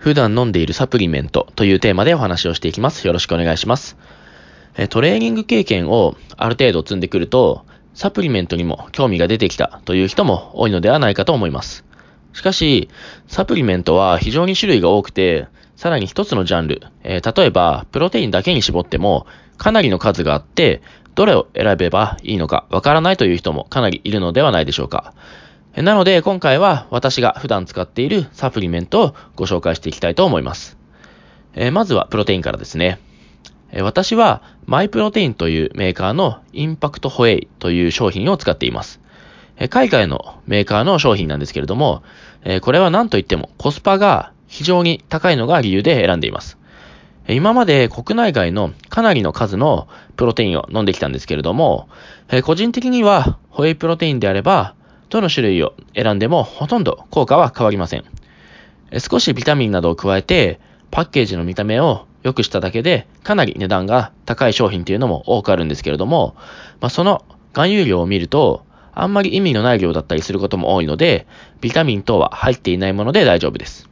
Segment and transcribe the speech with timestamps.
[0.00, 3.06] 普段飲んでいるサプリメントというテーマでお話をしていきます。
[3.06, 3.98] よろしくお願いします。
[4.88, 11.84] トレーニング経験をある程度積んでくると、サプリメントにも興味が出てきたという人も多いのではないかと思います。
[12.32, 12.88] しかし、
[13.28, 19.26] サプリメントは非常に種類が多くて、さらに一つのジャンル、えー、例えば、プロテインだけに絞っても、
[19.58, 20.80] かなりの数があって、
[21.14, 25.12] どれを選べばいいのかわからないという人もかなりいるのではないでしょうか。
[25.76, 30.76] なので、今回は私が普段使っているサプリメントをご紹介していきたいと思います。
[31.54, 32.98] え、まずはプロテインからですね。
[33.80, 39.00] 私はマイプロテインというメーカーのインパクトホエイという商品を使っています。
[39.68, 42.02] 海外のメーカーの商品なんですけれども、
[42.62, 46.58] これは何と言ってもコスパが非常に高いのが理由で選んでいます。
[47.28, 51.88] 今まで国内外のかなりの数のプロテインを飲んできたんですけれども、
[52.42, 54.74] 個人的にはホエイプロテインであれば
[55.10, 58.04] どの種類を選んでもほとんど効果は変わりません。
[58.98, 60.58] 少しビタミンなどを加えて、
[60.90, 66.34] パッケージの見た目を良くしただけで、かなり値段が高い商品っていうのも多くあるんですけれども、
[66.80, 71.26] まあ、その含有量を見ると、あんまり意味のない量だったりすることも多いので、
[71.60, 73.88] ビタミン等は入っていないもので大丈夫です。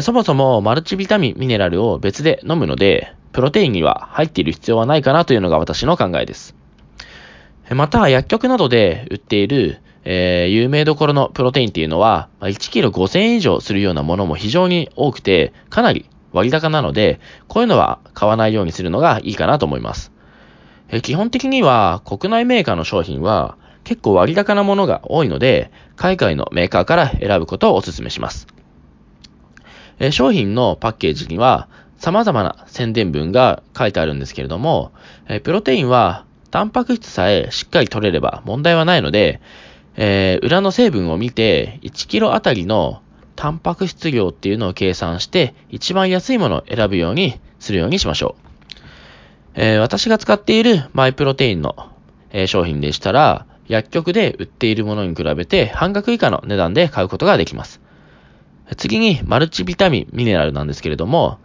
[0.00, 6.54] そもそもマルチビタミン、ミネラルを別で飲むので、プロテインには入っている必要はないかなというのが私の考えです。
[7.70, 20.10] また、薬局などで売っているえー、有名どころのプロテインっていうのは、1キロ5000円以上するようなものも非常に多くて、かなり割高なので、こういうのは買わないようにするのがいいかなと思います。
[20.88, 28.46] えー、基本的には国内メーカーの商品は結構割高なものが多いので、海外のメーカーから選ぶことをお勧めします。
[29.98, 34.92] えー、商品のパッケージには様々な宣伝文が書いてあるんですけれども、
[35.28, 39.42] えプロテインはタンパク質さえしっかり取れれば問題はないので、
[40.00, 43.02] えー、裏の成分を見て、1キロあたりの
[43.34, 48.48] タンパク質量っていうのを計算して、一番安いものを選ぶようにするようにしましょう。
[49.54, 51.74] えー、私が使っているマイプロテインの、
[52.30, 57.80] えー、商品でしたら、薬局で売っているものに比べて半額以下の値段で買うことができます。
[58.76, 61.38] 次に、マルチビタミン、ミネラルなんですけれども、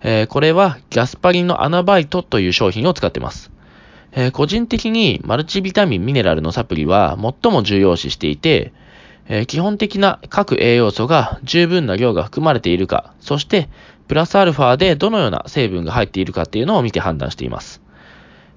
[0.00, 3.50] えー、これはギャスパリンのアナバイトという商品を使ってます。
[4.16, 8.72] えー、個人的にマルチビタミン、ミネラルのサプリは最も重要視していて、
[9.28, 13.68] えー、基本的な各栄養素が十分な量が含まれているか、そして
[14.08, 17.82] プラスアルファでどのような成分が入っているかっていうのを見て判断しています。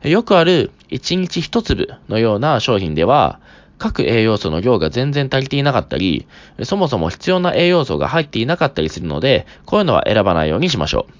[0.03, 3.41] よくある1日1粒のような商品では、
[3.77, 6.25] 各栄養素の量が全然足りていなかったり、
[6.63, 11.13] そもそも必要な栄養素が入っていなかったりするので、こういうのは選ばないようにしましょう。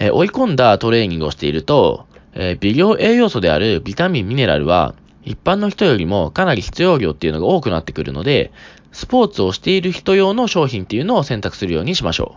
[0.00, 2.06] え追い込んだトレーニングをしていると、
[2.40, 4.94] えー、微量栄養素であるビタミン、ミネラルは、
[5.24, 8.52] 一般の人よりもかなり必要量っていうのが多くなってくるので、
[8.92, 12.36] スポーツをしている人用の商品っていうのを選択するようにしましょ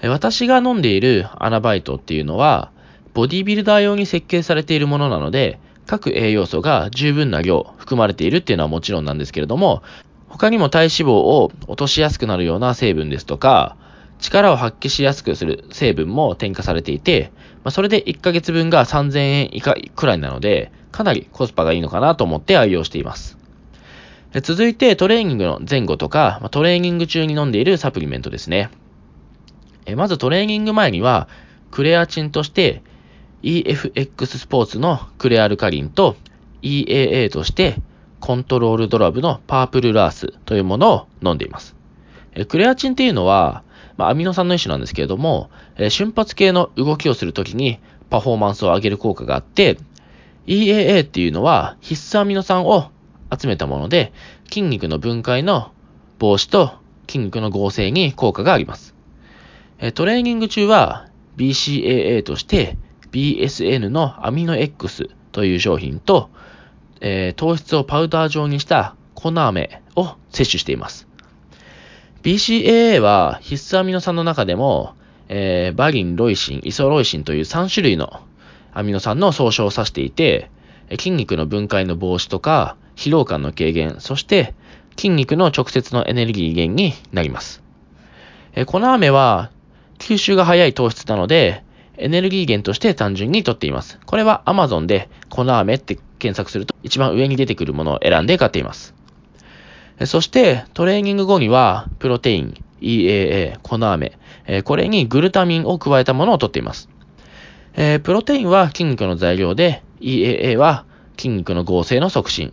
[0.00, 0.06] う。
[0.06, 2.70] え私が飲んでいるアナバイトっていうのは、
[3.12, 9.82] ボディビルダー用に設計されているものなので、各栄養素が十分な量含まれているっていうのはもちろんなんですけれども、
[10.28, 13.76] 他にも体脂肪を落としやすくなるような成分ですとか、
[14.20, 17.32] 力を発揮しやすくする成分も添加されていて、
[17.68, 23.36] まあ、それで1ヶ月分が3000円以下くらいなので、かなりコスパがいいのかなと思って愛用しています。
[24.40, 28.70] 続いてトレーニングの前後とか、ま、トレーニング中に飲んでいるサプリメントですね。
[29.84, 31.28] えまずトレーニング前には、
[31.70, 32.80] クレアチンとして
[33.42, 36.16] EFX スポーツのクレアルカリンと
[36.62, 37.76] EAA として
[38.20, 41.76] コントロールドラブのパープルラースというものを飲んでいます。
[42.48, 43.62] クレアチンっていうのは、
[43.98, 49.76] まあ、アミノ酸の一種なんですけれども、えー、瞬発系の動きをするときにパフォーマンスを上げる効果があって、
[50.46, 52.90] EAA っていうのは必須アミノ酸を
[53.36, 54.12] 集めたもので、
[54.44, 55.72] 筋肉の分解の
[56.18, 56.72] 防止と
[57.08, 58.94] 筋肉の合成に効果があります。
[59.78, 62.78] えー、トレーニング中は BCAA として
[63.10, 66.30] BSN のアミノ X という商品と、
[67.00, 71.07] えー、糖質をパウダー状にした粉飴を摂取しています。
[72.22, 74.94] BCAA は必須アミノ酸の中でも、
[75.28, 78.20] えー、バリン、ロイシン、イソロイシンという3種類の
[78.72, 80.50] アミノ酸の総称を指していて、
[80.90, 84.54] 筋肉の分解の防止とか、疲労感の軽減、そして
[84.96, 87.62] 筋肉の直接のエネルギー源になります。
[88.54, 89.50] えー、粉飴は
[89.98, 91.62] 吸収が早い糖質なので、
[91.96, 93.98] エネルギー源として単純にとっています。
[94.06, 98.97] これは Amazon で粉飴って検索すると一番上に出てくるものを選んで買っています。
[100.06, 104.12] そして、トレーニング後には、プロテイン、EAA、粉飴、
[104.64, 106.88] これにグルタミンを加えたものをとっています。
[107.74, 110.84] プロテインは筋肉の材料で、EAA は
[111.16, 112.52] 筋肉の合成の促進。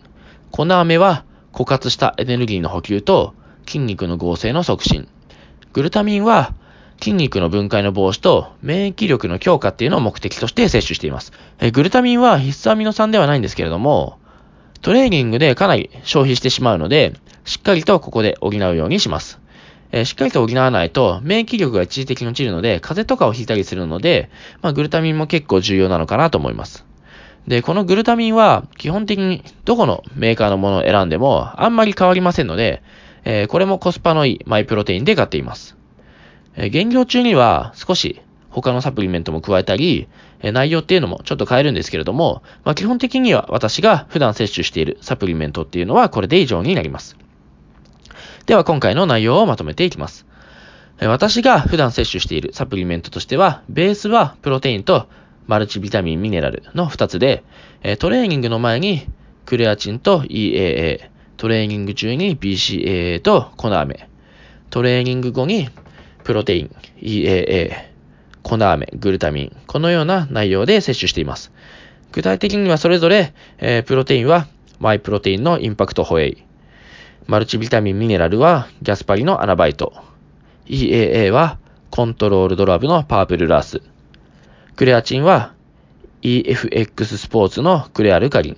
[0.51, 3.33] 粉飴は枯渇したエネルギーの補給と
[3.65, 5.07] 筋肉の合成の促進。
[5.73, 6.53] グルタミンは
[6.99, 11.33] 筋肉の分解の防止と免疫力の強化っていうのを目的として摂取しています。
[11.73, 14.17] グルタミンは必須アミノ酸ではないんですけれども、
[14.81, 17.13] トレーニングでかなり消費してしまうので、
[17.45, 19.39] しっかりとここで補うようにします。
[19.91, 24.29] えー、しっかりと補わないと免疫力が一時的に落ちるので、風邪とかをひいたりするので、
[24.61, 26.85] まあ、グルタミンも結構重要なのかなと思います。
[27.47, 32.81] で、このグルタミンは基本的にどこのメーカーのものを選んでもあんまり変わりませんので、
[33.23, 35.77] えー、これもコスパのいいマイプロテインで買っています。
[36.55, 40.07] えー、減量中には少し他のサプリメントも加えたり、
[40.41, 47.17] え、内容っていうのもちょっと変えるんですけれども、まあ、基本的には私が普段摂取しているサプリメントっていうのはこれで以上になります。
[48.45, 50.25] では今回の内容をまとめていきます。
[50.99, 55.07] 私が普段摂取しているサプリメントとしては、ベースはプロテインと
[55.47, 57.43] マルチビタミン、ミネラルの2つで、
[57.99, 59.07] トレーニングの前に
[59.45, 64.09] クレアチンと EAA、トレーニング中に BCAA とコナーメ、
[64.69, 65.69] トレーニング後に
[66.23, 67.71] プロテイン、EAA、
[68.43, 71.51] コナーメ、グルタミン、このような内容で摂取しています。
[72.11, 74.47] 具体的にはそれぞれ、えー、プロテインは
[74.79, 76.43] マイプロテインのインパクトホエイ、
[77.27, 79.93] マルチビタミンミネラルはギャスパリのアナバイト、
[80.67, 81.57] EAA は
[81.89, 83.81] コントロールドラブのパープルラース、
[84.75, 85.53] クレアチンは
[86.21, 88.57] EFX スポーツのクレアルカリン。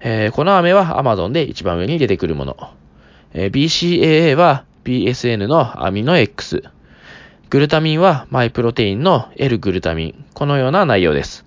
[0.00, 2.56] えー、この飴は Amazon で一番上に出てくるもの。
[3.32, 6.62] えー、BCAA は BSN のアミノ X。
[7.50, 10.24] グルタミンはマイプロテインの L グルタミン。
[10.34, 11.43] このような内容です。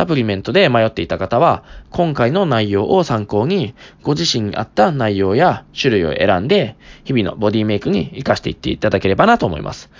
[0.00, 9.90] サプリメントで迷っていた方は、今回の内容を参考に、ご自身に合った内容や種類を選んで、日々のボディメイクに活かしていっていただければなと思います。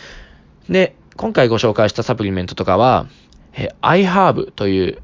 [0.70, 3.08] で、今回ご紹介したサプリメントとかは、
[3.52, 5.02] え、iHerb という、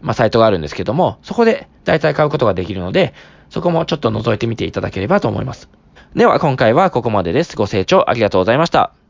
[0.00, 3.14] まあ、サイトがあるんですけども、そこで大体買うことができるので、
[3.50, 5.68] そこもちょっと覗いてみていただければと思います。
[6.14, 7.56] では今回はここまでです。
[7.56, 9.05] ご清聴ありがとうございました。